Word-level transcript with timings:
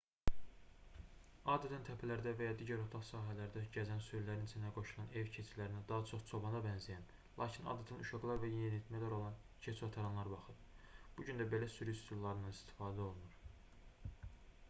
adətən 1.55 1.83
təpələrdə 1.89 2.31
və 2.39 2.45
ya 2.47 2.53
digər 2.61 2.79
otlaq 2.85 3.03
sahələrdə 3.09 3.61
gəzən 3.75 4.01
sürülərin 4.05 4.47
içinə 4.49 4.71
qoşulan 4.77 5.11
ev 5.21 5.29
keçilərinə 5.35 5.81
daha 5.91 6.07
çox 6.13 6.25
çobana 6.31 6.61
bənzəyən 6.67 7.05
lakin 7.43 7.69
adətən 7.75 8.01
uşaqlar 8.07 8.41
və 8.45 8.49
yeniyətmələr 8.55 9.15
olan 9.21 9.37
keçiotaranlar 9.67 10.33
baxır 10.35 10.91
bu 11.19 11.29
gün 11.31 11.45
də 11.45 11.49
belə 11.55 11.69
sürü 11.77 11.97
üsullarından 11.99 12.57
istifadə 12.59 13.07
olunur 13.11 13.39